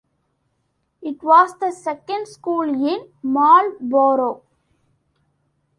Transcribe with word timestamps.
It 1.03 1.21
was 1.21 1.59
the 1.59 1.69
second 1.71 2.27
school 2.27 2.63
in 2.63 3.13
Marlborough. 3.21 4.41